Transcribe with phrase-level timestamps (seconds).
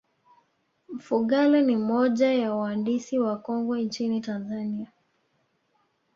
[0.89, 4.91] mfugale ni moja ya waandisi wakongwe nchini tanzania